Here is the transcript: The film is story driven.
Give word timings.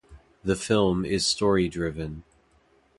The 0.43 0.55
film 0.55 1.05
is 1.05 1.27
story 1.27 1.69
driven. 1.69 2.23